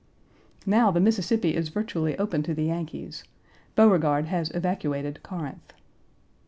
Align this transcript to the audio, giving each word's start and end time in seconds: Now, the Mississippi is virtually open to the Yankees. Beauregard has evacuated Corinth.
Now, 0.65 0.89
the 0.89 0.99
Mississippi 0.99 1.55
is 1.55 1.69
virtually 1.69 2.17
open 2.17 2.41
to 2.41 2.55
the 2.55 2.63
Yankees. 2.63 3.23
Beauregard 3.75 4.25
has 4.25 4.49
evacuated 4.49 5.21
Corinth. 5.21 5.73